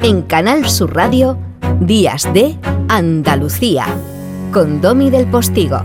En 0.00 0.22
Canal 0.22 0.68
Sur 0.68 0.94
Radio, 0.94 1.36
Días 1.80 2.32
de 2.32 2.56
Andalucía, 2.88 3.84
con 4.52 4.80
Domi 4.80 5.10
del 5.10 5.26
Postigo. 5.26 5.82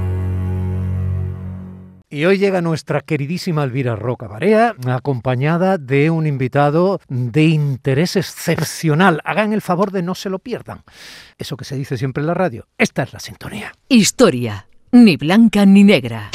Y 2.12 2.26
hoy 2.26 2.38
llega 2.38 2.62
nuestra 2.62 3.02
queridísima 3.02 3.64
Elvira 3.64 3.96
Roca 3.96 4.28
Barea, 4.28 4.76
acompañada 4.86 5.80
de 5.80 6.12
un 6.12 6.28
invitado 6.28 7.00
de 7.10 7.46
interés 7.46 8.16
excepcional. 8.16 9.20
Hagan 9.26 9.52
el 9.52 9.62
favor 9.62 9.90
de 9.90 10.04
no 10.04 10.14
se 10.14 10.30
lo 10.30 10.38
pierdan. 10.38 10.84
Eso 11.40 11.58
que 11.58 11.66
se 11.66 11.76
dice 11.76 11.98
siempre 11.98 12.22
en 12.22 12.28
la 12.28 12.36
radio. 12.36 12.68
Esta 12.78 13.02
es 13.02 13.14
la 13.14 13.20
sintonía. 13.20 13.72
Historia, 13.90 14.68
ni 14.92 15.18
blanca 15.18 15.66
ni 15.66 15.84
negra. 15.84 16.30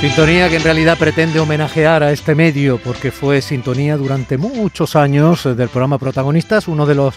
Sintonía 0.00 0.48
que 0.48 0.56
en 0.56 0.62
realidad 0.62 0.96
pretende 0.96 1.40
homenajear 1.40 2.02
a 2.02 2.10
este 2.10 2.34
medio 2.34 2.78
porque 2.78 3.10
fue 3.10 3.42
sintonía 3.42 3.98
durante 3.98 4.38
muchos 4.38 4.96
años 4.96 5.44
del 5.44 5.68
programa 5.68 5.98
Protagonistas, 5.98 6.68
uno 6.68 6.86
de 6.86 6.94
los 6.94 7.16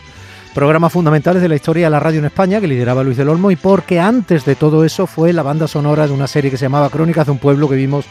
programas 0.53 0.91
fundamentales 0.91 1.41
de 1.41 1.47
la 1.47 1.55
historia 1.55 1.85
de 1.85 1.91
la 1.91 2.01
radio 2.01 2.19
en 2.19 2.25
España 2.25 2.59
que 2.59 2.67
lideraba 2.67 3.01
Luis 3.01 3.15
del 3.15 3.29
Olmo 3.29 3.51
y 3.51 3.55
porque 3.55 4.01
antes 4.01 4.43
de 4.43 4.55
todo 4.55 4.83
eso 4.83 5.07
fue 5.07 5.31
la 5.31 5.43
banda 5.43 5.65
sonora 5.69 6.07
de 6.07 6.11
una 6.11 6.27
serie 6.27 6.51
que 6.51 6.57
se 6.57 6.65
llamaba 6.65 6.89
Crónicas 6.89 7.25
de 7.25 7.31
un 7.31 7.37
pueblo 7.37 7.69
que 7.69 7.77
vimos 7.77 8.05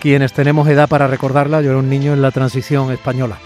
quienes 0.00 0.32
tenemos 0.32 0.66
edad 0.68 0.88
para 0.88 1.06
recordarla. 1.06 1.60
Yo 1.60 1.68
era 1.68 1.78
un 1.78 1.90
niño 1.90 2.14
en 2.14 2.22
la 2.22 2.30
transición 2.30 2.90
española. 2.90 3.36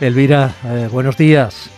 Elvira, 0.00 0.54
eh, 0.64 0.88
buenos 0.88 1.16
días. 1.16 1.68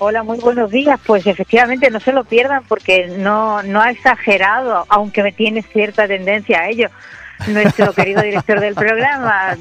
Hola, 0.00 0.24
muy 0.24 0.40
buenos 0.40 0.72
días. 0.72 0.98
Pues 1.06 1.28
efectivamente 1.28 1.90
no 1.90 2.00
se 2.00 2.12
lo 2.12 2.24
pierdan 2.24 2.64
porque 2.66 3.06
no, 3.18 3.62
no 3.62 3.80
ha 3.80 3.92
exagerado, 3.92 4.84
aunque 4.88 5.22
me 5.22 5.30
tiene 5.30 5.62
cierta 5.62 6.08
tendencia 6.08 6.62
a 6.62 6.68
ello 6.70 6.88
nuestro 7.46 7.92
querido 7.92 8.22
director 8.22 8.60
del 8.60 8.74
programa. 8.74 9.56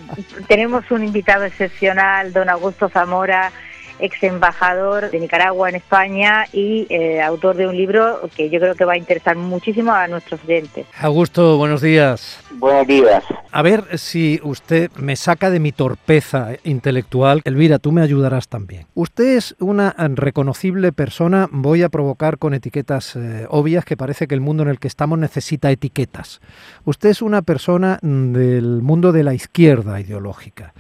Tenemos 0.48 0.90
un 0.91 1.04
invitado 1.04 1.45
excepcional, 1.45 2.33
don 2.33 2.50
Augusto 2.50 2.89
Zamora, 2.89 3.52
ex 4.00 4.22
embajador 4.23 5.09
de 5.09 5.20
Nicaragua 5.20 5.70
en 5.70 5.76
España 5.76 6.45
y 6.52 6.88
eh, 6.90 7.22
autor 7.22 7.56
de 7.56 7.67
un 7.67 7.76
libro 7.76 8.30
que 8.36 8.50
yo 8.50 8.59
creo 8.59 8.76
que 8.76 8.86
va 8.86 8.94
a 8.94 8.98
interesar 8.98 9.36
muchísimo 9.36 9.92
a 9.92 10.08
nuestros 10.08 10.44
oyentes. 10.44 10.86
Augusto, 11.00 11.58
buenos 11.58 11.81
días. 11.81 12.39
Buenos 12.52 12.88
días. 12.88 13.23
A 13.52 13.62
ver 13.62 13.98
si 13.98 14.39
usted 14.44 14.92
me 14.98 15.16
saca 15.16 15.50
de 15.50 15.59
mi 15.59 15.72
torpeza 15.72 16.50
intelectual. 16.64 17.42
Elvira, 17.44 17.80
tú 17.80 17.92
me 17.92 18.02
ayudarás 18.02 18.48
también. 18.48 18.86
Usted 18.95 19.38
es 19.38 19.56
una 19.59 19.95
reconocible 19.98 20.92
persona, 20.92 21.48
voy 21.52 21.84
a 21.84 21.89
provocar 21.89 22.38
con 22.38 22.54
etiquetas 22.54 23.16
eh, 23.16 23.45
obvias 23.50 23.86
que 23.86 23.98
parece 23.98 24.28
que 24.28 24.36
el 24.36 24.42
mundo 24.42 24.64
en 24.64 24.70
el 24.70 24.80
que 24.80 24.88
estamos 24.88 25.20
necesita 25.20 25.72
etiquetas. 25.72 26.42
Usted 26.86 27.09
es 27.09 27.22
una 27.22 27.42
persona 27.42 28.00
del 28.02 28.82
mundo 28.82 29.11
de 29.11 29.23
la 29.23 29.34
izquierda 29.34 30.00
ideológica 30.00 30.73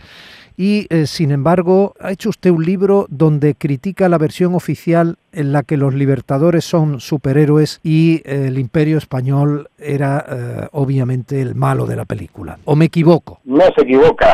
y 0.57 0.87
eh, 0.89 1.05
sin 1.05 1.31
embargo 1.31 1.93
ha 2.01 2.11
hecho 2.11 2.29
usted 2.29 2.49
un 2.49 2.65
libro 2.65 3.05
donde 3.09 3.53
critica 3.53 4.09
la 4.09 4.17
versión 4.17 4.55
oficial 4.55 5.17
en 5.31 5.53
la 5.53 5.61
que 5.61 5.77
los 5.77 5.93
libertadores 5.93 6.65
son 6.65 6.99
superhéroes 6.99 7.79
y 7.83 8.23
eh, 8.25 8.47
el 8.47 8.57
imperio 8.57 8.97
español 8.97 9.69
era 9.77 10.25
eh, 10.27 10.67
obviamente 10.71 11.39
el 11.39 11.53
malo 11.53 11.85
de 11.85 11.95
la 11.95 12.05
película. 12.05 12.57
¿O 12.65 12.75
me 12.75 12.85
equivoco? 12.85 13.39
No 13.45 13.63
se 13.75 13.83
equivoca. 13.83 14.33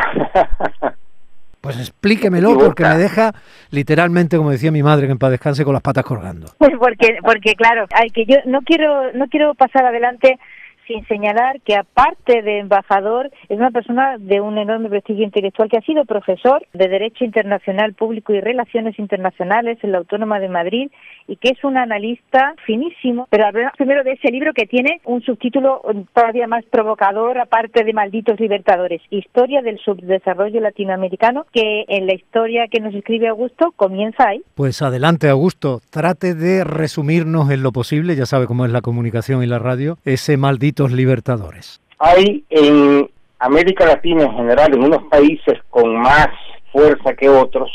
Pues 1.64 1.78
explíquemelo 1.78 2.58
porque 2.58 2.82
me 2.82 2.98
deja 2.98 3.32
literalmente, 3.70 4.36
como 4.36 4.50
decía 4.50 4.70
mi 4.70 4.82
madre, 4.82 5.06
que 5.06 5.12
en 5.12 5.18
paz 5.18 5.30
descanse 5.30 5.64
con 5.64 5.72
las 5.72 5.80
patas 5.80 6.04
colgando. 6.04 6.48
Pues 6.58 6.72
porque, 6.78 7.16
porque 7.22 7.54
claro, 7.54 7.86
hay 7.94 8.10
que 8.10 8.26
yo 8.26 8.36
no 8.44 8.60
quiero, 8.60 9.14
no 9.14 9.28
quiero 9.28 9.54
pasar 9.54 9.86
adelante 9.86 10.38
sin 10.86 11.06
señalar 11.06 11.60
que 11.60 11.76
aparte 11.76 12.42
de 12.42 12.58
embajador 12.58 13.30
es 13.48 13.58
una 13.58 13.70
persona 13.70 14.16
de 14.18 14.40
un 14.40 14.58
enorme 14.58 14.88
prestigio 14.88 15.24
intelectual 15.24 15.68
que 15.68 15.78
ha 15.78 15.82
sido 15.82 16.04
profesor 16.04 16.66
de 16.72 16.88
Derecho 16.88 17.24
Internacional 17.24 17.94
Público 17.94 18.32
y 18.32 18.40
Relaciones 18.40 18.98
Internacionales 18.98 19.78
en 19.82 19.92
la 19.92 19.98
Autónoma 19.98 20.40
de 20.40 20.48
Madrid 20.48 20.90
y 21.26 21.36
que 21.36 21.50
es 21.50 21.64
un 21.64 21.76
analista 21.76 22.54
finísimo. 22.66 23.26
Pero 23.30 23.46
hablemos 23.46 23.72
primero 23.76 24.04
de 24.04 24.12
ese 24.12 24.30
libro 24.30 24.52
que 24.52 24.66
tiene 24.66 25.00
un 25.04 25.22
subtítulo 25.22 25.82
todavía 26.12 26.46
más 26.46 26.64
provocador, 26.66 27.38
aparte 27.38 27.84
de 27.84 27.92
Malditos 27.92 28.38
Libertadores, 28.40 29.00
Historia 29.10 29.62
del 29.62 29.78
Subdesarrollo 29.78 30.60
Latinoamericano, 30.60 31.46
que 31.52 31.84
en 31.88 32.06
la 32.06 32.14
historia 32.14 32.68
que 32.68 32.80
nos 32.80 32.94
escribe 32.94 33.28
Augusto 33.28 33.72
comienza 33.76 34.28
ahí. 34.28 34.42
Pues 34.54 34.82
adelante, 34.82 35.28
Augusto, 35.28 35.80
trate 35.90 36.34
de 36.34 36.64
resumirnos 36.64 37.50
en 37.50 37.62
lo 37.62 37.72
posible, 37.72 38.16
ya 38.16 38.26
sabe 38.26 38.46
cómo 38.46 38.64
es 38.64 38.72
la 38.72 38.82
comunicación 38.82 39.42
y 39.42 39.46
la 39.46 39.58
radio, 39.58 39.98
ese 40.04 40.36
Libertadores. 40.92 41.80
Hay 41.98 42.44
en 42.50 43.08
América 43.38 43.86
Latina 43.86 44.24
en 44.24 44.36
general, 44.36 44.74
en 44.74 44.84
unos 44.84 45.04
países 45.04 45.58
con 45.70 45.96
más 45.96 46.28
fuerza 46.72 47.14
que 47.14 47.28
otros, 47.28 47.70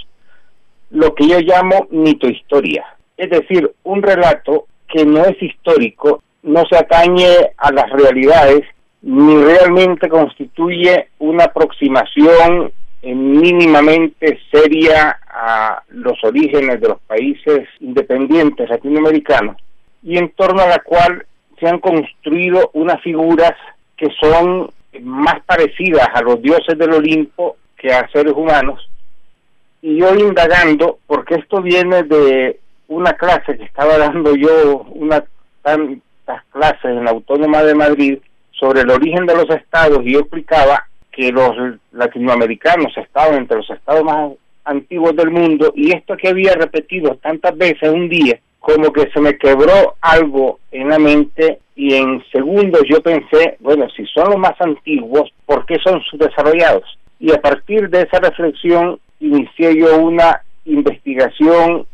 lo 0.90 1.14
que 1.16 1.28
yo 1.28 1.40
llamo 1.40 1.88
mitohistoria 1.92 2.86
es 3.20 3.30
decir, 3.30 3.70
un 3.84 4.02
relato 4.02 4.66
que 4.88 5.06
no 5.06 5.26
es 5.26 5.40
histórico, 5.42 6.24
no 6.42 6.64
se 6.70 6.78
atañe 6.78 7.52
a 7.58 7.72
las 7.72 7.90
realidades, 7.90 8.62
ni 9.02 9.36
realmente 9.44 10.08
constituye 10.08 11.10
una 11.20 11.44
aproximación 11.44 12.72
mínimamente 13.02 14.40
seria 14.52 15.20
a 15.30 15.84
los 15.90 16.22
orígenes 16.24 16.82
de 16.82 16.90
los 16.90 17.00
países 17.02 17.68
independientes 17.80 18.70
latinoamericanos 18.70 19.56
y 20.04 20.18
en 20.18 20.30
torno 20.32 20.62
a 20.62 20.68
la 20.68 20.80
cual 20.80 21.26
se 21.60 21.68
han 21.68 21.80
construido 21.80 22.70
unas 22.74 23.02
figuras 23.02 23.54
que 23.98 24.08
son 24.20 24.70
más 25.02 25.42
parecidas 25.46 26.08
a 26.14 26.22
los 26.22 26.42
dioses 26.42 26.78
del 26.78 26.94
Olimpo 26.94 27.58
que 27.78 27.94
a 27.94 28.10
seres 28.10 28.34
humanos. 28.34 28.90
Y 29.82 29.98
yo 29.98 30.14
indagando, 30.16 31.00
porque 31.08 31.36
esto 31.36 31.62
viene 31.62 32.04
de 32.04 32.60
una 32.88 33.14
clase 33.14 33.58
que 33.58 33.64
estaba 33.64 33.98
dando 33.98 34.36
yo, 34.36 34.86
unas 34.90 35.24
tantas 35.62 36.44
clases 36.52 36.86
en 36.86 37.06
la 37.06 37.12
Autónoma 37.12 37.64
de 37.64 37.76
Madrid 37.76 38.20
sobre 38.52 38.82
el 38.82 38.90
origen 38.90 39.26
de 39.26 39.36
los 39.36 39.50
estados 39.50 40.00
y 40.04 40.14
yo 40.14 40.20
explicaba 40.20 40.86
que 41.12 41.32
los 41.32 41.52
latinoamericanos 41.92 42.96
estaban 42.98 43.36
entre 43.36 43.58
los 43.58 43.70
estados 43.70 44.04
más 44.04 44.32
antiguos 44.66 45.16
del 45.16 45.32
mundo 45.32 45.72
y 45.76 45.94
esto 45.94 46.18
que 46.18 46.30
había 46.30 46.54
repetido 46.54 47.16
tantas 47.16 47.58
veces 47.58 47.90
un 47.90 48.10
día 48.10 48.40
como 48.60 48.92
que 48.92 49.10
se 49.12 49.20
me 49.20 49.38
quebró 49.38 49.96
algo 50.02 50.60
en 50.72 50.90
la 50.90 51.00
mente 51.00 51.60
y 51.76 51.96
en 51.96 52.24
segundos 52.32 52.82
yo 52.90 53.02
pensé, 53.02 53.58
bueno, 53.60 53.88
si 53.96 54.06
son 54.08 54.32
los 54.32 54.38
más 54.38 54.60
antiguos, 54.60 55.32
¿por 55.46 55.66
qué 55.66 55.78
son 55.84 56.02
subdesarrollados? 56.04 56.84
Y 57.20 57.32
a 57.32 57.42
partir 57.42 57.90
de 57.90 58.02
esa 58.02 58.20
reflexión 58.20 59.00
inicié 59.20 59.78
yo 59.78 59.98
una 59.98 60.42
investigación 60.66 61.86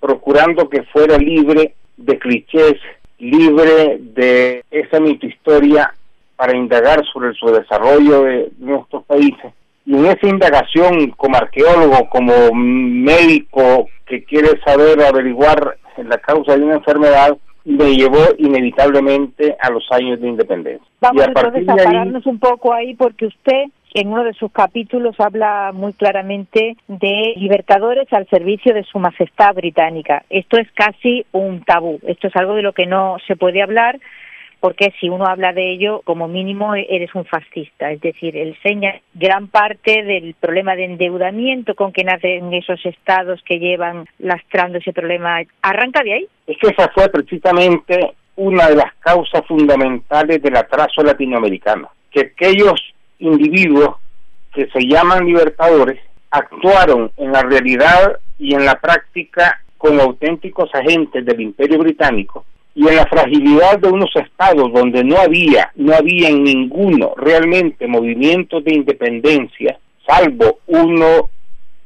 procurando 0.00 0.68
que 0.68 0.82
fuera 0.84 1.18
libre 1.18 1.74
de 1.96 2.18
clichés, 2.18 2.76
libre 3.18 3.98
de 4.00 4.64
esa 4.70 4.98
mitohistoria 5.00 5.92
para 6.36 6.56
indagar 6.56 7.04
sobre 7.12 7.28
el 7.28 7.34
subdesarrollo 7.34 8.22
de 8.22 8.50
nuestros 8.58 9.04
países. 9.04 9.52
Y 9.84 9.94
en 9.94 10.06
esa 10.06 10.26
indagación 10.26 11.10
como 11.10 11.36
arqueólogo, 11.36 12.08
como 12.08 12.54
médico 12.54 13.88
que 14.06 14.24
quiere 14.24 14.60
saber 14.64 15.02
averiguar 15.02 15.76
la 16.08 16.18
causa 16.18 16.56
de 16.56 16.64
una 16.64 16.74
enfermedad, 16.74 17.36
me 17.64 17.94
llevó 17.94 18.18
inevitablemente 18.38 19.56
a 19.60 19.70
los 19.70 19.84
años 19.90 20.20
de 20.20 20.28
independencia. 20.28 20.86
Vamos 21.00 21.26
entonces 21.26 21.68
a 21.68 21.76
pararnos 21.76 22.26
un 22.26 22.38
poco 22.38 22.72
ahí 22.72 22.94
porque 22.94 23.26
usted 23.26 23.64
en 23.94 24.08
uno 24.08 24.24
de 24.24 24.34
sus 24.34 24.52
capítulos 24.52 25.18
habla 25.18 25.72
muy 25.74 25.92
claramente 25.92 26.76
de 26.86 27.34
libertadores 27.36 28.10
al 28.12 28.28
servicio 28.28 28.72
de 28.72 28.84
su 28.84 28.98
majestad 28.98 29.54
británica. 29.54 30.24
Esto 30.30 30.58
es 30.58 30.70
casi 30.72 31.24
un 31.32 31.62
tabú, 31.62 31.98
esto 32.06 32.28
es 32.28 32.36
algo 32.36 32.54
de 32.54 32.62
lo 32.62 32.72
que 32.72 32.86
no 32.86 33.16
se 33.26 33.36
puede 33.36 33.62
hablar 33.62 33.98
porque 34.60 34.92
si 35.00 35.08
uno 35.08 35.26
habla 35.26 35.52
de 35.52 35.72
ello, 35.72 36.02
como 36.04 36.28
mínimo 36.28 36.74
eres 36.74 37.14
un 37.14 37.24
fascista. 37.24 37.90
Es 37.90 38.00
decir, 38.02 38.36
enseña 38.36 39.00
gran 39.14 39.48
parte 39.48 40.02
del 40.02 40.34
problema 40.38 40.76
de 40.76 40.84
endeudamiento 40.84 41.74
con 41.74 41.92
que 41.92 42.04
nacen 42.04 42.52
esos 42.52 42.84
estados 42.84 43.40
que 43.46 43.58
llevan 43.58 44.06
lastrando 44.18 44.78
ese 44.78 44.92
problema. 44.92 45.40
¿Arranca 45.62 46.02
de 46.02 46.12
ahí? 46.12 46.28
Es 46.46 46.58
que 46.58 46.68
esa 46.68 46.88
fue 46.90 47.08
precisamente 47.08 48.12
una 48.36 48.68
de 48.68 48.76
las 48.76 48.94
causas 49.00 49.46
fundamentales 49.46 50.42
del 50.42 50.56
atraso 50.56 51.02
latinoamericano. 51.02 51.88
Que 52.10 52.32
aquellos 52.32 52.80
individuos 53.18 53.96
que 54.54 54.66
se 54.66 54.80
llaman 54.86 55.24
libertadores 55.24 56.00
actuaron 56.30 57.10
en 57.16 57.32
la 57.32 57.42
realidad 57.42 58.18
y 58.38 58.54
en 58.54 58.64
la 58.66 58.74
práctica 58.78 59.62
como 59.78 60.02
auténticos 60.02 60.70
agentes 60.74 61.24
del 61.24 61.40
imperio 61.40 61.78
británico 61.78 62.44
y 62.74 62.86
en 62.86 62.96
la 62.96 63.06
fragilidad 63.06 63.78
de 63.78 63.88
unos 63.88 64.10
estados 64.14 64.72
donde 64.72 65.02
no 65.04 65.16
había, 65.18 65.72
no 65.76 65.94
había 65.94 66.28
en 66.28 66.44
ninguno 66.44 67.14
realmente 67.16 67.86
movimientos 67.86 68.64
de 68.64 68.74
independencia, 68.74 69.78
salvo 70.06 70.60
uno 70.66 71.30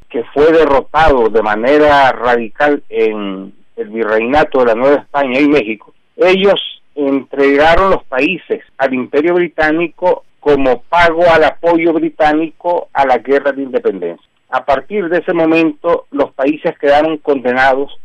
que 0.08 0.22
fue 0.32 0.52
derrotado 0.52 1.28
de 1.28 1.42
manera 1.42 2.12
radical 2.12 2.82
en 2.88 3.52
el 3.76 3.88
virreinato 3.88 4.60
de 4.60 4.66
la 4.66 4.74
Nueva 4.74 4.96
España 4.96 5.40
y 5.40 5.48
México, 5.48 5.92
ellos 6.16 6.60
entregaron 6.94 7.90
los 7.90 8.04
países 8.04 8.62
al 8.78 8.94
imperio 8.94 9.34
británico 9.34 10.24
como 10.38 10.82
pago 10.82 11.24
al 11.30 11.44
apoyo 11.44 11.92
británico 11.92 12.88
a 12.92 13.06
la 13.06 13.18
guerra 13.18 13.52
de 13.52 13.62
independencia. 13.62 14.28
A 14.50 14.64
partir 14.64 15.08
de 15.08 15.18
ese 15.18 15.32
momento 15.32 16.06
los 16.10 16.32
países 16.32 16.78
quedaron 16.78 17.16
condenados 17.18 17.98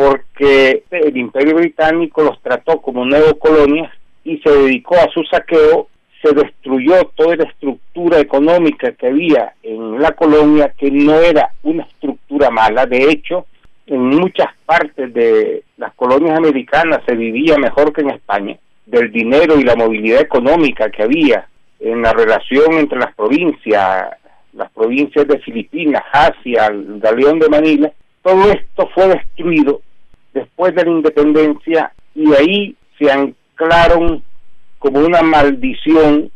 porque 0.00 0.82
el 0.90 1.14
imperio 1.14 1.56
británico 1.56 2.22
los 2.22 2.40
trató 2.40 2.80
como 2.80 3.04
neocolonias 3.04 3.92
y 4.24 4.38
se 4.38 4.50
dedicó 4.50 4.96
a 4.96 5.10
su 5.12 5.22
saqueo, 5.24 5.88
se 6.22 6.32
destruyó 6.32 7.04
toda 7.14 7.36
la 7.36 7.44
estructura 7.44 8.18
económica 8.18 8.92
que 8.92 9.08
había 9.08 9.52
en 9.62 10.00
la 10.00 10.12
colonia, 10.12 10.72
que 10.78 10.90
no 10.90 11.16
era 11.16 11.50
una 11.64 11.82
estructura 11.82 12.48
mala, 12.48 12.86
de 12.86 13.10
hecho, 13.10 13.44
en 13.86 14.06
muchas 14.06 14.48
partes 14.64 15.12
de 15.12 15.64
las 15.76 15.92
colonias 15.92 16.38
americanas 16.38 17.02
se 17.04 17.14
vivía 17.14 17.58
mejor 17.58 17.92
que 17.92 18.00
en 18.00 18.10
España, 18.10 18.56
del 18.86 19.12
dinero 19.12 19.60
y 19.60 19.64
la 19.64 19.76
movilidad 19.76 20.22
económica 20.22 20.88
que 20.88 21.02
había 21.02 21.46
en 21.78 22.00
la 22.00 22.14
relación 22.14 22.72
entre 22.72 22.98
las 22.98 23.14
provincias, 23.14 24.16
las 24.54 24.70
provincias 24.70 25.28
de 25.28 25.38
Filipinas, 25.40 26.02
Asia, 26.10 26.68
el 26.68 27.00
galeón 27.00 27.38
de 27.38 27.50
Manila, 27.50 27.92
todo 28.22 28.50
esto 28.50 28.88
fue 28.94 29.08
destruido 29.08 29.82
después 30.32 30.74
de 30.74 30.84
la 30.84 30.90
independencia 30.90 31.92
y 32.14 32.32
ahí 32.34 32.76
se 32.98 33.10
anclaron 33.10 34.22
como 34.78 35.00
una 35.00 35.22
maldición 35.22 36.30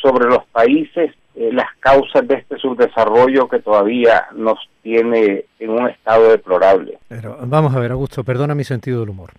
sobre 0.00 0.26
los 0.28 0.44
países 0.46 1.12
eh, 1.36 1.50
las 1.52 1.66
causas 1.80 2.26
de 2.28 2.36
este 2.36 2.56
subdesarrollo 2.58 3.48
que 3.48 3.58
todavía 3.58 4.26
nos 4.36 4.56
tiene 4.84 5.46
en 5.58 5.70
un 5.70 5.88
estado 5.88 6.30
deplorable. 6.30 6.98
Pero 7.08 7.36
vamos 7.42 7.74
a 7.74 7.80
ver, 7.80 7.90
Augusto, 7.90 8.22
perdona 8.22 8.54
mi 8.54 8.62
sentido 8.62 9.00
del 9.00 9.08
humor. 9.08 9.30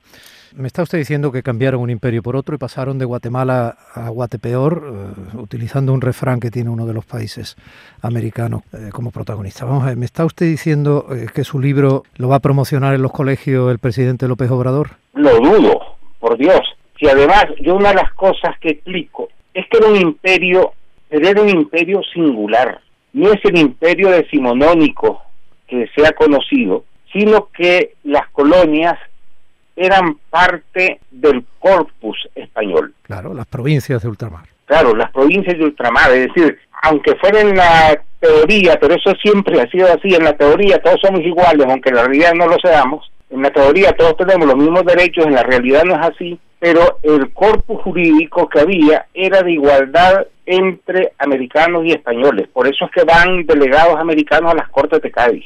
Me 0.58 0.68
está 0.68 0.84
usted 0.84 0.98
diciendo 0.98 1.34
que 1.34 1.44
cambiaron 1.44 1.82
un 1.82 1.90
imperio 1.90 2.24
por 2.24 2.38
otro 2.38 2.56
y 2.56 2.58
pasaron 2.58 2.98
de 2.98 3.04
Guatemala 3.04 3.78
a 3.94 4.10
Guatepeor, 4.10 4.84
eh, 4.86 5.38
utilizando 5.38 5.92
un 5.92 6.00
refrán 6.00 6.40
que 6.40 6.50
tiene 6.50 6.70
uno 6.70 6.86
de 6.86 6.94
los 6.94 7.06
países 7.06 7.58
americanos 8.02 8.62
eh, 8.72 8.90
como 8.94 9.12
protagonista. 9.12 9.66
Vamos 9.66 9.84
a 9.84 9.88
ver, 9.88 9.98
¿me 9.98 10.06
está 10.06 10.24
usted 10.24 10.46
diciendo 10.46 11.08
que 11.34 11.44
su 11.44 11.60
libro 11.60 12.04
lo 12.16 12.30
va 12.30 12.38
a 12.38 12.40
promocionar 12.40 12.96
en 12.96 13.02
los 13.02 13.12
colegios 13.12 13.70
el 13.70 13.80
presidente 13.80 14.30
López 14.30 14.50
Obrador? 14.50 14.92
Lo 15.14 15.36
dudo, 15.40 15.98
por 16.20 16.38
Dios. 16.38 16.62
Si 16.98 17.10
además 17.10 17.46
yo 17.60 17.76
una 17.76 17.90
de 17.90 17.96
las 17.96 18.14
cosas 18.14 18.58
que 18.62 18.70
explico 18.70 19.28
es 19.54 19.66
que 19.70 19.78
era 19.78 19.88
un 19.88 19.98
imperio 19.98 20.72
era 21.10 21.42
un 21.42 21.50
imperio 21.50 22.02
singular. 22.14 22.80
No 23.14 23.32
es 23.32 23.40
el 23.44 23.58
imperio 23.58 24.10
decimonónico 24.10 25.22
que 25.68 25.88
se 25.96 26.06
ha 26.06 26.12
conocido, 26.12 26.86
sino 27.12 27.50
que 27.52 27.94
las 28.04 28.30
colonias 28.32 28.98
eran 29.76 30.18
parte 30.30 31.00
del 31.12 31.46
corpus 31.60 32.28
español. 32.36 32.94
Claro, 33.04 33.34
las 33.34 33.48
provincias 33.48 34.02
de 34.02 34.10
ultramar. 34.10 34.46
Claro, 34.66 34.96
las 34.96 35.12
provincias 35.12 35.58
de 35.58 35.66
ultramar, 35.66 36.12
es 36.12 36.28
decir, 36.28 36.58
aunque 36.82 37.16
fuera 37.16 37.42
en 37.42 37.56
la 37.56 38.02
teoría, 38.20 38.78
pero 38.80 38.96
eso 38.96 39.14
siempre 39.22 39.62
ha 39.62 39.70
sido 39.70 39.88
así, 39.88 40.16
en 40.16 40.24
la 40.24 40.34
teoría 40.34 40.82
todos 40.82 41.00
somos 41.02 41.22
iguales, 41.22 41.68
aunque 41.68 41.90
en 41.90 41.96
la 41.96 42.04
realidad 42.04 42.34
no 42.34 42.48
lo 42.48 42.58
seamos, 42.60 43.12
en 43.30 43.42
la 43.42 43.52
teoría 43.52 43.92
todos 43.92 44.18
tenemos 44.18 44.48
los 44.48 44.58
mismos 44.58 44.86
derechos, 44.86 45.26
en 45.26 45.36
la 45.36 45.44
realidad 45.44 45.84
no 45.84 45.96
es 45.96 46.08
así, 46.08 46.40
pero 46.60 47.00
el 47.04 47.32
corpus 47.32 47.82
jurídico 47.84 48.50
que 48.50 48.62
había 48.62 49.06
era 49.14 49.44
de 49.44 49.52
igualdad 49.52 50.26
entre 50.46 51.14
americanos 51.20 51.86
y 51.86 51.92
españoles. 51.92 52.48
Por 52.54 52.68
eso 52.68 52.86
es 52.86 52.92
que 52.92 53.04
van 53.04 53.46
delegados 53.46 54.00
americanos 54.00 54.52
a 54.52 54.56
las 54.56 54.70
Cortes 54.70 55.02
de 55.02 55.12
Cádiz. 55.12 55.46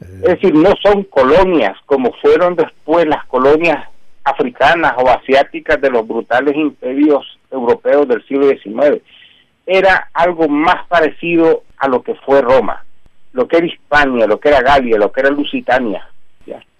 Es 0.00 0.20
decir, 0.22 0.54
no 0.54 0.74
son 0.82 1.02
colonias 1.04 1.76
como 1.86 2.12
fueron 2.22 2.54
después 2.54 3.06
las 3.06 3.24
colonias 3.26 3.88
africanas 4.24 4.94
o 4.98 5.08
asiáticas 5.08 5.80
de 5.80 5.90
los 5.90 6.06
brutales 6.06 6.54
imperios 6.56 7.38
europeos 7.50 8.06
del 8.06 8.24
siglo 8.26 8.48
XIX. 8.48 9.02
Era 9.66 10.08
algo 10.14 10.48
más 10.48 10.86
parecido 10.86 11.62
a 11.78 11.88
lo 11.88 12.02
que 12.02 12.14
fue 12.14 12.40
Roma, 12.40 12.84
lo 13.32 13.48
que 13.48 13.58
era 13.58 13.66
Hispania, 13.66 14.26
lo 14.26 14.38
que 14.38 14.48
era 14.48 14.60
Galia, 14.60 14.98
lo 14.98 15.10
que 15.10 15.20
era 15.20 15.30
Lusitania. 15.30 16.08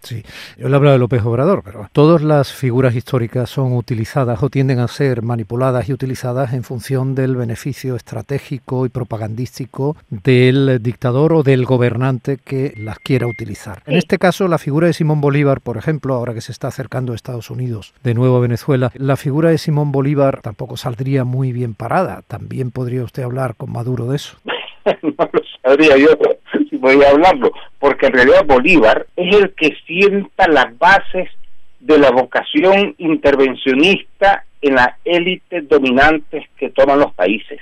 Sí, 0.00 0.22
yo 0.56 0.68
le 0.68 0.76
hablo 0.76 0.92
de 0.92 0.98
López 0.98 1.22
Obrador, 1.24 1.62
pero 1.64 1.88
todas 1.92 2.22
las 2.22 2.52
figuras 2.52 2.94
históricas 2.94 3.50
son 3.50 3.72
utilizadas 3.72 4.42
o 4.42 4.48
tienden 4.48 4.78
a 4.78 4.86
ser 4.86 5.22
manipuladas 5.22 5.88
y 5.88 5.92
utilizadas 5.92 6.52
en 6.52 6.62
función 6.62 7.14
del 7.16 7.36
beneficio 7.36 7.96
estratégico 7.96 8.86
y 8.86 8.90
propagandístico 8.90 9.96
del 10.08 10.80
dictador 10.82 11.32
o 11.32 11.42
del 11.42 11.64
gobernante 11.64 12.38
que 12.42 12.72
las 12.76 13.00
quiera 13.00 13.26
utilizar. 13.26 13.82
En 13.86 13.96
este 13.96 14.18
caso, 14.18 14.46
la 14.46 14.58
figura 14.58 14.86
de 14.86 14.92
Simón 14.92 15.20
Bolívar, 15.20 15.60
por 15.60 15.76
ejemplo, 15.76 16.14
ahora 16.14 16.32
que 16.32 16.40
se 16.40 16.52
está 16.52 16.68
acercando 16.68 17.12
a 17.12 17.16
Estados 17.16 17.50
Unidos 17.50 17.92
de 18.04 18.14
nuevo 18.14 18.36
a 18.36 18.40
Venezuela, 18.40 18.92
la 18.94 19.16
figura 19.16 19.50
de 19.50 19.58
Simón 19.58 19.90
Bolívar 19.90 20.40
tampoco 20.42 20.76
saldría 20.76 21.24
muy 21.24 21.52
bien 21.52 21.74
parada. 21.74 22.22
También 22.28 22.70
podría 22.70 23.02
usted 23.02 23.24
hablar 23.24 23.56
con 23.56 23.72
Maduro 23.72 24.06
de 24.06 24.16
eso. 24.16 24.38
no 25.02 25.28
lo 25.32 25.40
sabría 25.62 25.96
yo 25.96 26.08
si 26.70 26.76
voy 26.76 27.02
a 27.02 27.10
hablarlo, 27.10 27.50
porque 27.78 28.06
en 28.06 28.12
realidad 28.12 28.44
Bolívar 28.46 29.06
es 29.18 29.34
el 29.34 29.52
que 29.54 29.76
sienta 29.84 30.46
las 30.46 30.78
bases 30.78 31.28
de 31.80 31.98
la 31.98 32.10
vocación 32.10 32.94
intervencionista 32.98 34.44
en 34.62 34.76
las 34.76 34.90
élites 35.04 35.68
dominantes 35.68 36.44
que 36.56 36.70
toman 36.70 37.00
los 37.00 37.12
países. 37.14 37.58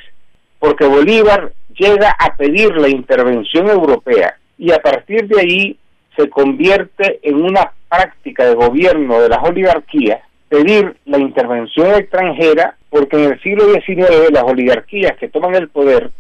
Porque 0.59 0.85
Bolívar 0.85 1.53
llega 1.75 2.11
a 2.19 2.37
pedir 2.37 2.77
la 2.77 2.89
intervención 2.89 3.71
europea 3.71 4.37
y 4.59 4.71
a 4.71 4.79
partir 4.79 5.27
de 5.29 5.41
ahí 5.41 5.79
se 6.15 6.29
convierte 6.29 7.21
en 7.23 7.37
una 7.37 7.73
práctica 7.89 8.45
de 8.45 8.55
gobierno 8.55 9.21
de 9.21 9.31
las 9.31 9.43
oligarquías 9.43 10.21
pedir 10.51 10.97
la 11.07 11.19
intervención 11.19 11.95
extranjera 11.95 12.77
porque 12.91 13.17
en 13.17 13.33
el 13.33 13.43
siglo 13.43 13.65
XIX 13.73 14.31
las 14.31 14.45
oligarquías 14.45 15.17
que 15.19 15.29
toman 15.29 15.55
el 15.55 15.69
poder 15.69 16.11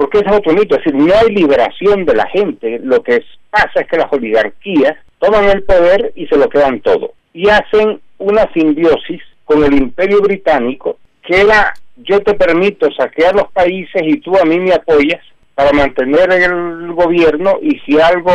porque 0.00 0.20
ese 0.20 0.30
es 0.30 0.36
otro 0.36 0.54
mito, 0.54 0.76
es 0.76 0.82
decir, 0.82 0.98
no 0.98 1.12
hay 1.14 1.28
liberación 1.28 2.06
de 2.06 2.14
la 2.14 2.26
gente, 2.28 2.80
lo 2.82 3.02
que 3.02 3.22
pasa 3.50 3.82
es 3.82 3.86
que 3.86 3.98
las 3.98 4.10
oligarquías 4.10 4.96
toman 5.18 5.44
el 5.44 5.62
poder 5.64 6.12
y 6.16 6.26
se 6.26 6.38
lo 6.38 6.48
quedan 6.48 6.80
todo, 6.80 7.12
y 7.34 7.50
hacen 7.50 8.00
una 8.16 8.50
simbiosis 8.54 9.20
con 9.44 9.62
el 9.62 9.74
imperio 9.74 10.22
británico, 10.22 10.96
que 11.22 11.42
era 11.42 11.74
yo 11.98 12.18
te 12.22 12.32
permito 12.32 12.90
saquear 12.92 13.34
los 13.34 13.52
países 13.52 14.00
y 14.02 14.16
tú 14.20 14.38
a 14.38 14.46
mí 14.46 14.58
me 14.58 14.72
apoyas 14.72 15.22
para 15.54 15.70
mantener 15.72 16.32
el 16.32 16.94
gobierno 16.94 17.58
y 17.60 17.78
si 17.80 18.00
algo 18.00 18.32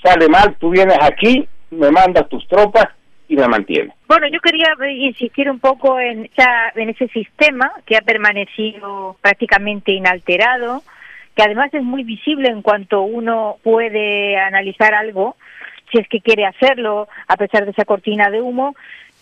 sale 0.00 0.28
mal, 0.28 0.54
tú 0.60 0.70
vienes 0.70 0.98
aquí, 1.00 1.44
me 1.72 1.90
mandas 1.90 2.28
tus 2.28 2.46
tropas 2.46 2.86
me 3.36 3.48
mantiene. 3.48 3.92
Bueno, 4.06 4.26
yo 4.28 4.40
quería 4.40 4.68
insistir 4.90 5.50
un 5.50 5.58
poco 5.58 5.98
en, 5.98 6.30
en 6.74 6.88
ese 6.88 7.08
sistema 7.08 7.72
que 7.86 7.96
ha 7.96 8.02
permanecido 8.02 9.16
prácticamente 9.20 9.92
inalterado, 9.92 10.82
que 11.34 11.42
además 11.42 11.72
es 11.74 11.82
muy 11.82 12.04
visible 12.04 12.48
en 12.48 12.62
cuanto 12.62 13.02
uno 13.02 13.56
puede 13.62 14.36
analizar 14.36 14.94
algo, 14.94 15.36
si 15.90 15.98
es 15.98 16.08
que 16.08 16.20
quiere 16.20 16.46
hacerlo, 16.46 17.08
a 17.28 17.36
pesar 17.36 17.64
de 17.64 17.72
esa 17.72 17.84
cortina 17.84 18.30
de 18.30 18.40
humo, 18.40 18.74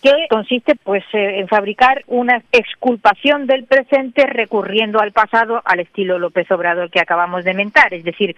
que 0.03 0.27
consiste 0.29 0.75
pues 0.75 1.03
eh, 1.13 1.39
en 1.39 1.47
fabricar 1.47 2.03
una 2.07 2.41
exculpación 2.51 3.47
del 3.47 3.63
presente 3.63 4.27
recurriendo 4.27 4.99
al 4.99 5.13
pasado 5.13 5.61
al 5.63 5.79
estilo 5.79 6.19
López 6.19 6.51
Obrador 6.51 6.91
que 6.91 6.99
acabamos 6.99 7.45
de 7.45 7.53
mentar, 7.53 7.93
es 7.93 8.03
decir, 8.03 8.35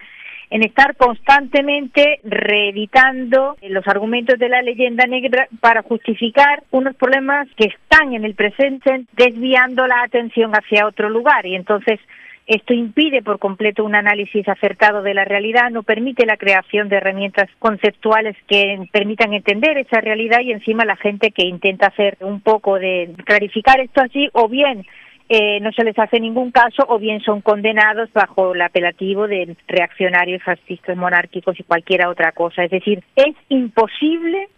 en 0.50 0.62
estar 0.62 0.96
constantemente 0.96 2.20
reeditando 2.24 3.56
los 3.62 3.86
argumentos 3.88 4.38
de 4.38 4.48
la 4.48 4.62
leyenda 4.62 5.06
negra 5.06 5.48
para 5.60 5.82
justificar 5.82 6.62
unos 6.70 6.94
problemas 6.96 7.48
que 7.56 7.66
están 7.66 8.14
en 8.14 8.24
el 8.24 8.34
presente, 8.34 9.04
desviando 9.12 9.86
la 9.86 10.02
atención 10.02 10.52
hacia 10.52 10.86
otro 10.86 11.10
lugar. 11.10 11.46
Y 11.46 11.56
entonces 11.56 11.98
esto 12.46 12.72
impide 12.72 13.22
por 13.22 13.40
completo 13.40 13.84
un 13.84 13.96
análisis 13.96 14.48
acertado 14.48 15.02
de 15.02 15.14
la 15.14 15.24
realidad, 15.24 15.70
no 15.70 15.82
permite 15.82 16.24
la 16.26 16.36
creación 16.36 16.88
de 16.88 16.96
herramientas 16.96 17.50
conceptuales 17.58 18.36
que 18.46 18.78
permitan 18.92 19.34
entender 19.34 19.76
esa 19.78 20.00
realidad 20.00 20.40
y 20.42 20.52
encima 20.52 20.84
la 20.84 20.96
gente 20.96 21.32
que 21.32 21.44
intenta 21.44 21.88
hacer 21.88 22.16
un 22.20 22.40
poco 22.40 22.78
de 22.78 23.12
clarificar 23.24 23.80
esto 23.80 24.00
así 24.00 24.28
o 24.32 24.48
bien 24.48 24.86
eh, 25.28 25.58
no 25.60 25.72
se 25.72 25.82
les 25.82 25.98
hace 25.98 26.20
ningún 26.20 26.52
caso 26.52 26.84
o 26.88 26.98
bien 26.98 27.20
son 27.20 27.40
condenados 27.40 28.12
bajo 28.12 28.54
el 28.54 28.62
apelativo 28.62 29.26
de 29.26 29.56
reaccionarios, 29.66 30.42
fascistas, 30.42 30.96
monárquicos 30.96 31.58
y 31.58 31.64
cualquier 31.64 32.06
otra 32.06 32.32
cosa. 32.32 32.64
Es 32.64 32.70
decir, 32.70 33.02
es 33.16 33.34
imposible 33.48 34.48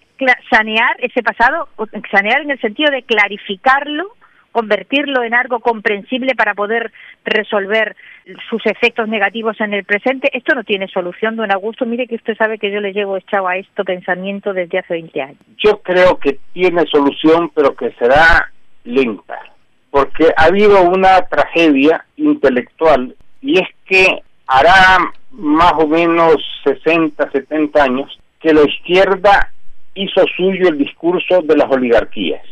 sanear 0.50 0.96
ese 0.98 1.22
pasado, 1.22 1.68
sanear 2.10 2.42
en 2.42 2.50
el 2.50 2.60
sentido 2.60 2.90
de 2.90 3.02
clarificarlo, 3.02 4.12
convertirlo 4.52 5.22
en 5.22 5.32
algo 5.32 5.60
comprensible 5.60 6.34
para 6.34 6.54
poder 6.54 6.92
resolver 7.24 7.96
sus 8.50 8.60
efectos 8.66 9.08
negativos 9.08 9.58
en 9.60 9.72
el 9.72 9.84
presente. 9.84 10.28
Esto 10.36 10.54
no 10.54 10.64
tiene 10.64 10.88
solución, 10.88 11.36
don 11.36 11.52
Augusto. 11.52 11.86
Mire 11.86 12.06
que 12.06 12.16
usted 12.16 12.36
sabe 12.36 12.58
que 12.58 12.70
yo 12.70 12.80
le 12.80 12.92
llevo 12.92 13.16
echado 13.16 13.48
a 13.48 13.56
esto 13.56 13.84
pensamiento 13.84 14.52
desde 14.52 14.80
hace 14.80 14.94
20 14.94 15.22
años. 15.22 15.40
Yo 15.64 15.80
creo 15.82 16.18
que 16.18 16.40
tiene 16.52 16.84
solución, 16.86 17.50
pero 17.54 17.74
que 17.74 17.92
será 17.92 18.52
lenta 18.84 19.38
porque 19.90 20.32
ha 20.36 20.44
habido 20.44 20.82
una 20.82 21.22
tragedia 21.22 22.04
intelectual 22.16 23.14
y 23.40 23.58
es 23.58 23.68
que 23.86 24.22
hará 24.46 24.98
más 25.30 25.72
o 25.78 25.86
menos 25.86 26.36
60, 26.64 27.30
70 27.30 27.82
años 27.82 28.18
que 28.40 28.52
la 28.52 28.62
izquierda 28.62 29.52
hizo 29.94 30.24
suyo 30.36 30.68
el 30.68 30.78
discurso 30.78 31.42
de 31.42 31.56
las 31.56 31.70
oligarquías. 31.70 32.42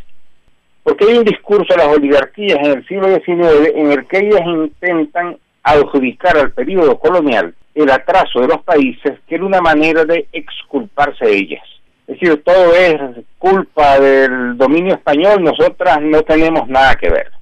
Porque 0.82 1.04
hay 1.04 1.18
un 1.18 1.24
discurso 1.24 1.74
de 1.74 1.78
las 1.78 1.96
oligarquías 1.96 2.58
en 2.58 2.78
el 2.78 2.86
siglo 2.86 3.08
XIX 3.08 3.72
en 3.74 3.92
el 3.92 4.06
que 4.06 4.18
ellas 4.18 4.42
intentan 4.46 5.36
adjudicar 5.62 6.36
al 6.36 6.52
periodo 6.52 6.98
colonial 6.98 7.54
el 7.74 7.90
atraso 7.90 8.40
de 8.40 8.48
los 8.48 8.62
países, 8.62 9.18
que 9.26 9.34
era 9.34 9.44
una 9.44 9.60
manera 9.60 10.04
de 10.04 10.26
exculparse 10.32 11.26
de 11.26 11.36
ellas. 11.36 11.64
Es 12.06 12.20
decir, 12.20 12.42
todo 12.44 12.74
es 12.74 13.24
culpa 13.38 13.98
del 13.98 14.56
dominio 14.56 14.94
español, 14.94 15.42
nosotras 15.42 16.00
no 16.00 16.22
tenemos 16.22 16.68
nada 16.68 16.94
que 16.94 17.10
ver. 17.10 17.32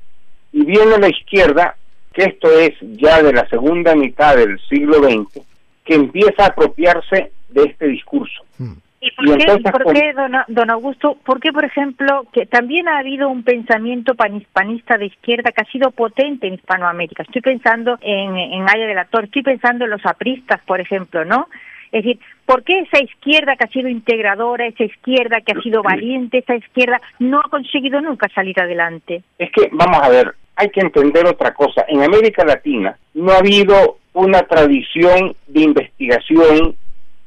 Y 0.52 0.64
viene 0.64 0.98
la 0.98 1.08
izquierda, 1.08 1.76
que 2.12 2.24
esto 2.24 2.48
es 2.58 2.72
ya 2.80 3.22
de 3.22 3.32
la 3.32 3.46
segunda 3.48 3.94
mitad 3.94 4.36
del 4.36 4.58
siglo 4.68 4.94
XX, 5.02 5.44
que 5.84 5.94
empieza 5.94 6.44
a 6.44 6.46
apropiarse 6.46 7.32
de 7.50 7.62
este 7.62 7.88
discurso. 7.88 8.42
Hmm. 8.58 8.74
¿Y 9.00 9.10
por, 9.10 9.92
qué, 9.92 10.14
don, 10.48 10.70
Augusto, 10.70 11.18
por 11.26 11.38
qué, 11.38 11.52
por 11.52 11.66
ejemplo, 11.66 12.24
que 12.32 12.46
también 12.46 12.88
ha 12.88 13.00
habido 13.00 13.28
un 13.28 13.42
pensamiento 13.42 14.14
panhispanista 14.14 14.96
de 14.96 15.06
izquierda 15.06 15.52
que 15.52 15.60
ha 15.60 15.70
sido 15.70 15.90
potente 15.90 16.46
en 16.46 16.54
Hispanoamérica? 16.54 17.22
Estoy 17.22 17.42
pensando 17.42 17.98
en, 18.00 18.34
en 18.34 18.62
Aya 18.62 18.86
de 18.86 18.94
la 18.94 19.04
Torre, 19.04 19.26
estoy 19.26 19.42
pensando 19.42 19.84
en 19.84 19.90
los 19.90 20.06
apristas, 20.06 20.62
por 20.64 20.80
ejemplo, 20.80 21.26
¿no? 21.26 21.48
Es 21.94 22.02
decir, 22.02 22.18
¿por 22.44 22.64
qué 22.64 22.80
esa 22.80 23.00
izquierda 23.00 23.54
que 23.54 23.66
ha 23.66 23.68
sido 23.68 23.88
integradora, 23.88 24.66
esa 24.66 24.82
izquierda 24.82 25.40
que 25.42 25.52
ha 25.52 25.62
sido 25.62 25.80
valiente, 25.80 26.38
esa 26.38 26.56
izquierda 26.56 27.00
no 27.20 27.38
ha 27.38 27.48
conseguido 27.48 28.00
nunca 28.00 28.28
salir 28.34 28.60
adelante? 28.60 29.22
Es 29.38 29.52
que, 29.52 29.68
vamos 29.70 30.00
a 30.02 30.08
ver, 30.08 30.34
hay 30.56 30.70
que 30.70 30.80
entender 30.80 31.24
otra 31.24 31.54
cosa. 31.54 31.84
En 31.86 32.02
América 32.02 32.44
Latina 32.44 32.98
no 33.14 33.30
ha 33.30 33.38
habido 33.38 33.98
una 34.12 34.42
tradición 34.42 35.36
de 35.46 35.60
investigación 35.60 36.74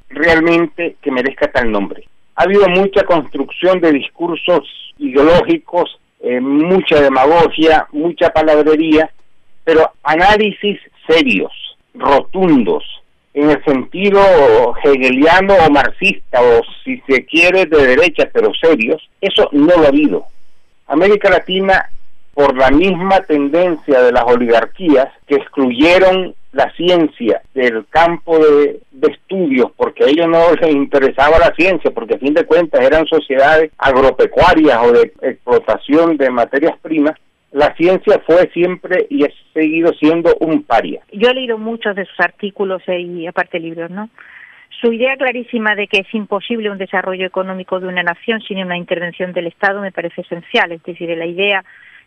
realmente 0.09 0.97
que 1.01 1.11
merezca 1.11 1.49
tal 1.49 1.71
nombre. 1.71 2.03
Ha 2.35 2.43
habido 2.43 2.67
mucha 2.67 3.05
construcción 3.05 3.79
de 3.79 3.93
discursos 3.93 4.67
ideológicos, 4.97 5.97
eh, 6.19 6.41
mucha 6.41 6.99
demagogia, 6.99 7.87
mucha 7.93 8.31
palabrería, 8.31 9.09
pero 9.63 9.93
análisis 10.03 10.77
serios, 11.07 11.53
rotundos, 11.93 12.83
en 13.37 13.51
el 13.51 13.63
sentido 13.63 14.19
hegeliano 14.83 15.53
o 15.63 15.69
marxista, 15.69 16.41
o 16.41 16.61
si 16.83 16.99
se 17.07 17.23
quiere 17.23 17.67
de 17.67 17.85
derecha, 17.85 18.27
pero 18.33 18.51
serios, 18.59 19.07
eso 19.21 19.47
no 19.51 19.77
lo 19.77 19.83
ha 19.83 19.89
habido. 19.89 20.25
América 20.87 21.29
Latina, 21.29 21.87
por 22.33 22.57
la 22.57 22.71
misma 22.71 23.19
tendencia 23.21 24.01
de 24.01 24.11
las 24.11 24.23
oligarquías 24.23 25.09
que 25.27 25.35
excluyeron 25.35 26.33
la 26.51 26.71
ciencia 26.71 27.43
del 27.53 27.85
campo 27.89 28.39
de, 28.39 28.79
estudios 29.07 29.69
porque 29.77 30.05
a 30.05 30.07
ellos 30.07 30.27
no 30.27 30.53
les 30.53 30.71
interesaba 30.71 31.37
la 31.37 31.53
ciencia 31.55 31.91
porque 31.91 32.15
a 32.15 32.19
fin 32.19 32.33
de 32.33 32.45
cuentas 32.45 32.81
eran 32.81 33.05
sociedades 33.05 33.71
agropecuarias 33.77 34.79
o 34.83 34.91
de 34.91 35.13
explotación 35.21 36.17
de 36.17 36.31
materias 36.31 36.75
primas 36.81 37.15
la 37.51 37.73
ciencia 37.75 38.19
fue 38.25 38.49
siempre 38.53 39.07
y 39.09 39.23
ha 39.23 39.29
seguido 39.53 39.93
siendo 39.93 40.35
un 40.39 40.63
paria. 40.63 41.01
Yo 41.11 41.29
he 41.29 41.33
leído 41.33 41.57
muchos 41.57 41.95
de 41.95 42.05
sus 42.05 42.19
artículos 42.19 42.81
y 42.87 43.25
aparte 43.25 43.59
libros, 43.59 43.89
¿no? 43.89 44.09
Su 44.81 44.93
idea 44.93 45.15
clarísima 45.17 45.73
de 45.75 45.87
que 45.87 46.01
es 46.01 46.13
imposible 46.13 46.69
un 46.69 46.77
desarrollo 46.77 47.25
económico 47.25 47.79
de 47.79 47.87
una 47.87 48.03
nación 48.03 48.41
sin 48.41 48.59
una 48.59 48.77
intervención 48.77 49.33
del 49.33 49.47
Estado 49.47 49.81
me 49.81 49.91
parece 49.91 50.21
esencial, 50.21 50.71
es 50.71 50.83
decir, 50.83 51.09
la 51.17 51.25
idea 51.25 51.63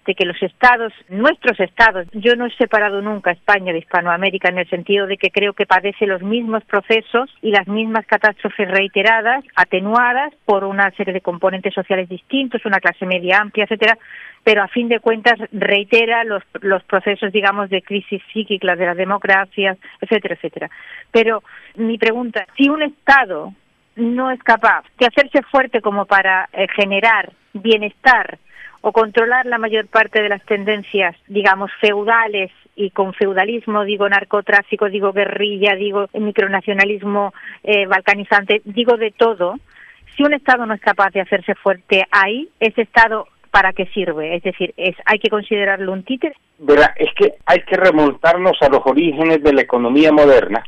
de 0.07 0.15
que 0.15 0.25
los 0.25 0.41
estados, 0.43 0.93
nuestros 1.09 1.59
estados, 1.61 2.07
yo 2.13 2.35
no 2.37 2.47
he 2.47 2.57
separado 2.57 3.03
nunca 3.03 3.31
España 3.31 3.73
de 3.73 3.81
Hispanoamérica 3.81 4.49
en 4.49 4.59
el 4.59 4.69
sentido 4.69 5.07
de 5.07 5.17
que 5.17 5.31
creo 5.31 5.53
que 5.53 5.67
padece 5.67 6.07
los 6.07 6.23
mismos 6.23 6.65
procesos 6.65 7.31
y 7.43 7.51
las 7.51 7.69
mismas 7.69 8.07
catástrofes 8.07 8.71
reiteradas, 8.71 9.45
atenuadas 9.57 10.33
por 10.45 10.65
una 10.65 10.91
serie 10.93 11.13
de 11.13 11.21
componentes 11.21 11.75
sociales 11.75 12.09
distintos, 12.09 12.65
una 12.65 12.81
clase 12.81 13.07
media 13.07 13.39
amplia, 13.39 13.65
etcétera, 13.65 13.99
pero 14.43 14.63
a 14.63 14.69
fin 14.69 14.89
de 14.89 15.01
cuentas 15.01 15.39
reitera 15.53 16.25
los, 16.25 16.43
los 16.63 16.83
procesos, 16.85 17.31
digamos, 17.33 17.69
de 17.69 17.83
crisis 17.83 18.23
psíquicas 18.33 18.79
de 18.79 18.87
las 18.87 18.97
democracias, 18.97 19.79
etcétera, 20.01 20.35
etcétera. 20.35 20.71
Pero 21.11 21.43
mi 21.77 21.99
pregunta, 21.99 22.47
si 22.57 22.69
un 22.69 22.83
Estado 22.83 23.53
no 23.97 24.31
es 24.31 24.43
capaz 24.43 24.85
de 24.99 25.07
hacerse 25.07 25.43
fuerte 25.43 25.81
como 25.81 26.07
para 26.07 26.49
eh, 26.53 26.67
generar 26.75 27.33
bienestar 27.53 28.39
o 28.83 28.93
controlar 28.93 29.47
la 29.47 29.59
mayor 29.59 29.87
parte 29.87 30.23
de 30.23 30.29
las 30.29 30.45
tendencias, 30.45 31.17
digamos, 31.29 31.71
feudales 31.81 32.51
y 32.77 32.91
con 32.91 33.13
feudalismo 33.13 33.85
digo 33.85 34.09
narcotráfico, 34.09 34.89
digo 34.89 35.13
guerrilla, 35.13 35.75
digo 35.75 36.09
micronacionalismo 36.15 37.35
eh, 37.63 37.87
balcanizante, 37.87 38.63
digo 38.65 38.97
de 38.97 39.11
todo. 39.11 39.57
Si 40.17 40.23
un 40.23 40.35
Estado 40.35 40.67
no 40.67 40.75
es 40.75 40.81
capaz 40.81 41.11
de 41.11 41.21
hacerse 41.21 41.55
fuerte 41.55 42.07
ahí, 42.11 42.49
ese 42.59 42.83
Estado 42.83 43.27
para 43.51 43.73
qué 43.73 43.87
sirve? 43.87 44.37
Es 44.37 44.43
decir, 44.43 44.73
es 44.77 44.97
hay 45.05 45.19
que 45.19 45.29
considerarlo 45.29 45.93
un 45.93 46.05
títere. 46.05 46.35
Verá, 46.59 46.95
es 46.97 47.13
que 47.15 47.35
hay 47.47 47.61
que 47.63 47.77
remontarnos 47.77 48.57
a 48.61 48.69
los 48.69 48.81
orígenes 48.85 49.43
de 49.43 49.53
la 49.53 49.63
economía 49.63 50.13
moderna. 50.13 50.63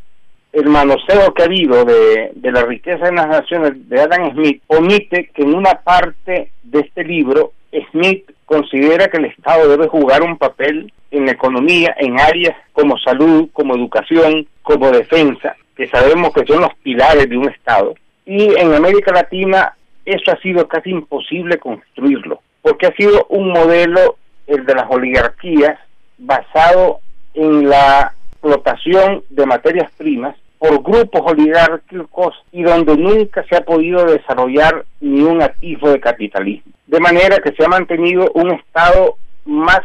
El 0.53 0.67
manoseo 0.67 1.33
que 1.33 1.43
ha 1.43 1.47
habido 1.47 1.85
de, 1.85 2.33
de 2.35 2.53
la 2.53 2.65
riqueza 2.65 3.07
de 3.07 3.13
las 3.13 3.29
naciones 3.29 3.89
de 3.89 4.01
Adam 4.01 4.33
Smith 4.33 4.63
omite 4.67 5.31
que 5.33 5.43
en 5.43 5.55
una 5.55 5.81
parte 5.83 6.51
de 6.63 6.81
este 6.81 7.05
libro 7.05 7.53
Smith 7.91 8.31
considera 8.45 9.09
que 9.09 9.19
el 9.19 9.27
Estado 9.27 9.69
debe 9.69 9.89
jugar 9.89 10.23
un 10.23 10.37
papel 10.37 10.93
en 11.11 11.27
la 11.27 11.33
economía 11.33 11.95
en 11.99 12.21
áreas 12.21 12.57
como 12.73 12.99
salud, 12.99 13.49
como 13.53 13.75
educación, 13.75 14.47
como 14.63 14.91
defensa, 14.91 15.57
que 15.77 15.89
sabemos 15.89 16.33
que 16.33 16.47
son 16.47 16.61
los 16.61 16.75
pilares 16.83 17.29
de 17.29 17.37
un 17.37 17.49
Estado. 17.49 17.95
Y 18.27 18.55
en 18.57 18.75
América 18.75 19.13
Latina 19.13 19.75
eso 20.05 20.33
ha 20.33 20.37
sido 20.41 20.69
casi 20.69 20.91
imposible 20.91 21.59
construirlo, 21.59 22.41
porque 22.61 22.87
ha 22.87 22.95
sido 22.95 23.27
un 23.29 23.51
modelo, 23.51 24.17
el 24.47 24.67
de 24.67 24.75
las 24.75 24.91
oligarquías, 24.91 25.79
basado 26.19 27.01
en 27.35 27.69
la 27.69 28.15
explotación 28.33 29.23
de 29.31 29.47
materias 29.47 29.91
primas 29.97 30.37
por 30.63 30.81
grupos 30.81 31.23
oligárquicos 31.25 32.37
y 32.53 32.63
donde 32.63 32.97
nunca 32.97 33.45
se 33.51 33.57
ha 33.57 33.63
podido 33.63 34.05
desarrollar 34.05 34.85
ni 35.01 35.21
un 35.21 35.43
activo 35.43 35.91
de 35.91 35.99
capitalismo. 35.99 36.73
De 36.87 37.01
manera 37.01 37.39
que 37.39 37.51
se 37.51 37.65
ha 37.65 37.69
mantenido 37.69 38.31
un 38.35 38.53
Estado 38.53 39.17
más 39.45 39.81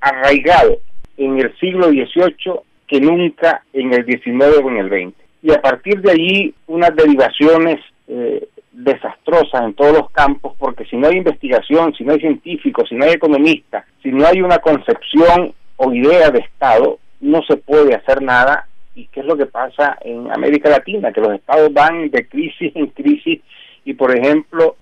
arraigado 0.00 0.78
en 1.18 1.38
el 1.38 1.54
siglo 1.58 1.88
XVIII 1.88 2.60
que 2.88 2.98
nunca 2.98 3.62
en 3.74 3.92
el 3.92 4.06
XIX 4.06 4.64
o 4.64 4.70
en 4.70 4.78
el 4.78 4.88
XX. 4.88 5.16
Y 5.42 5.52
a 5.52 5.60
partir 5.60 6.00
de 6.00 6.12
allí 6.12 6.54
unas 6.66 6.96
derivaciones 6.96 7.78
eh, 8.08 8.48
desastrosas 8.72 9.64
en 9.64 9.74
todos 9.74 9.98
los 9.98 10.10
campos, 10.12 10.54
porque 10.58 10.86
si 10.86 10.96
no 10.96 11.08
hay 11.08 11.18
investigación, 11.18 11.92
si 11.92 12.04
no 12.04 12.14
hay 12.14 12.20
científicos, 12.20 12.88
si 12.88 12.94
no 12.94 13.04
hay 13.04 13.12
economistas, 13.12 13.84
si 14.02 14.12
no 14.12 14.26
hay 14.26 14.40
una 14.40 14.60
concepción 14.60 15.52
o 15.76 15.92
idea 15.92 16.30
de 16.30 16.38
Estado, 16.38 16.98
no 17.20 17.42
se 17.42 17.58
puede 17.58 17.94
hacer 17.94 18.22
nada 18.22 18.66
y 18.96 19.06
qué 19.08 19.20
es 19.20 19.26
lo 19.26 19.36
que 19.36 19.46
pasa 19.46 19.96
en 20.00 20.32
América 20.32 20.70
Latina, 20.70 21.12
que 21.12 21.20
los 21.20 21.34
estados 21.34 21.72
van 21.72 22.10
de 22.10 22.26
crisis 22.26 22.74
en 22.74 22.86
crisis 22.88 23.40
y, 23.84 23.94
por 23.94 24.16
ejemplo, 24.16 24.76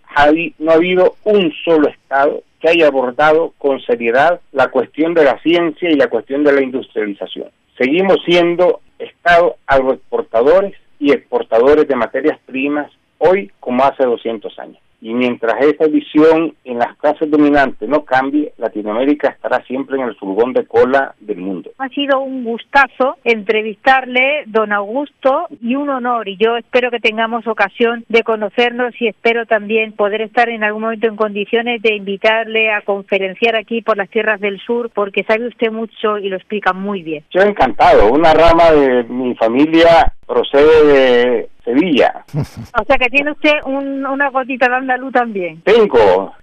no 0.58 0.70
ha 0.70 0.74
habido 0.74 1.16
un 1.24 1.52
solo 1.64 1.88
estado 1.88 2.42
que 2.60 2.70
haya 2.70 2.86
abordado 2.86 3.52
con 3.58 3.80
seriedad 3.80 4.40
la 4.52 4.68
cuestión 4.68 5.12
de 5.12 5.24
la 5.24 5.38
ciencia 5.40 5.90
y 5.90 5.96
la 5.96 6.08
cuestión 6.08 6.44
de 6.44 6.52
la 6.52 6.62
industrialización. 6.62 7.48
Seguimos 7.76 8.18
siendo 8.24 8.80
estados 8.98 9.54
agroexportadores 9.66 10.74
y 11.00 11.12
exportadores 11.12 11.86
de 11.88 11.96
materias 11.96 12.38
primas 12.46 12.90
hoy 13.18 13.50
como 13.60 13.84
hace 13.84 14.04
200 14.04 14.58
años. 14.60 14.78
Y 15.00 15.12
mientras 15.12 15.54
esa 15.60 15.86
visión 15.86 16.54
en 16.64 16.78
las 16.78 16.96
clases 16.96 17.30
dominantes 17.30 17.88
no 17.88 18.04
cambie, 18.04 18.52
Latinoamérica 18.56 19.28
estará 19.28 19.62
siempre 19.64 19.96
en 19.96 20.08
el 20.08 20.16
furgón 20.16 20.52
de 20.52 20.66
cola 20.66 21.14
del 21.20 21.38
mundo. 21.38 21.70
Ha 21.78 21.88
sido 21.90 22.20
un 22.20 22.44
gustazo 22.44 23.16
entrevistarle, 23.24 24.44
don 24.46 24.72
Augusto, 24.72 25.46
y 25.60 25.74
un 25.74 25.90
honor. 25.90 26.28
Y 26.28 26.36
yo 26.36 26.56
espero 26.56 26.90
que 26.90 27.00
tengamos 27.00 27.46
ocasión 27.46 28.04
de 28.08 28.22
conocernos 28.22 28.94
y 29.00 29.08
espero 29.08 29.46
también 29.46 29.92
poder 29.92 30.22
estar 30.22 30.48
en 30.48 30.64
algún 30.64 30.82
momento 30.82 31.06
en 31.06 31.16
condiciones 31.16 31.82
de 31.82 31.94
invitarle 31.94 32.72
a 32.72 32.80
conferenciar 32.82 33.56
aquí 33.56 33.82
por 33.82 33.96
las 33.96 34.08
tierras 34.08 34.40
del 34.40 34.58
sur, 34.60 34.90
porque 34.90 35.24
sabe 35.24 35.48
usted 35.48 35.70
mucho 35.70 36.18
y 36.18 36.28
lo 36.28 36.36
explica 36.36 36.72
muy 36.72 37.02
bien. 37.02 37.24
Yo 37.30 37.42
encantado. 37.42 38.12
Una 38.12 38.32
rama 38.32 38.70
de 38.70 39.04
mi 39.04 39.34
familia 39.34 40.12
procede 40.26 40.84
de 40.86 41.48
Sevilla. 41.64 42.24
O 42.80 42.84
sea 42.84 42.98
que 42.98 43.08
tiene 43.08 43.30
usted 43.32 43.52
una 43.64 44.30
gotita 44.30 44.68
de 44.68 44.74
andaluz 44.74 45.12
también. 45.12 45.60
Tengo. 45.62 46.34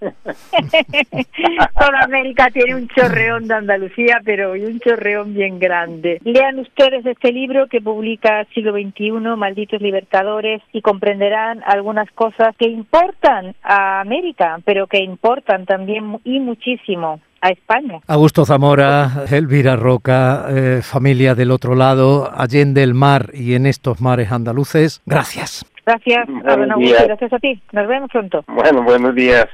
Toda 1.78 2.00
América 2.02 2.48
tiene 2.50 2.74
un 2.74 2.88
chorreón 2.88 3.46
de 3.46 3.54
Andalucía, 3.54 4.20
pero 4.24 4.52
un 4.52 4.80
chorreón 4.80 5.34
bien 5.34 5.58
grande. 5.58 6.20
Lean 6.24 6.58
ustedes 6.58 7.04
este 7.06 7.32
libro 7.32 7.66
que 7.68 7.80
publica 7.80 8.46
Siglo 8.54 8.72
XXI, 8.72 9.36
Malditos 9.36 9.80
Libertadores, 9.80 10.62
y 10.72 10.80
comprenderán 10.80 11.62
algunas 11.66 12.10
cosas 12.12 12.56
que 12.56 12.68
importan 12.68 13.54
a 13.62 14.00
América, 14.00 14.58
pero 14.64 14.86
que 14.86 14.98
importan 14.98 15.66
también 15.66 16.18
y 16.24 16.40
muchísimo 16.40 17.20
a 17.42 17.50
España. 17.50 18.00
Augusto 18.06 18.46
Zamora, 18.46 19.24
Elvira 19.30 19.76
Roca, 19.76 20.46
eh, 20.48 20.80
familia 20.82 21.34
del 21.34 21.50
otro 21.50 21.74
lado, 21.74 22.30
allende 22.34 22.82
el 22.82 22.94
mar 22.94 23.30
y 23.34 23.54
en 23.54 23.66
estos 23.66 24.00
mares 24.00 24.32
andaluces. 24.32 25.02
Gracias. 25.04 25.66
Gracias, 25.84 26.26
a 26.46 26.56
don 26.56 26.70
Augusto, 26.72 27.04
gracias 27.04 27.32
a 27.32 27.38
ti. 27.38 27.60
Nos 27.72 27.88
vemos 27.88 28.08
pronto. 28.10 28.44
Bueno, 28.46 28.82
buenos 28.84 29.14
días. 29.14 29.46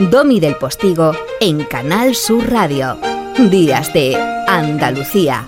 Domi 0.00 0.40
del 0.40 0.56
Postigo 0.56 1.12
en 1.40 1.64
Canal 1.64 2.14
Sur 2.14 2.50
Radio. 2.50 2.96
Días 3.50 3.92
de 3.92 4.16
Andalucía. 4.48 5.44